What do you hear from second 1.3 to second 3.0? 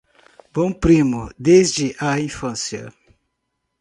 desde a infância